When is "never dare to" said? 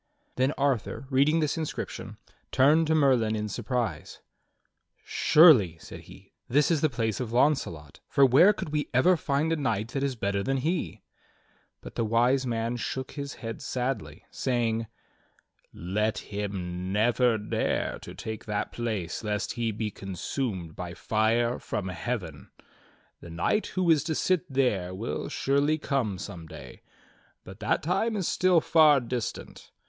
16.91-18.15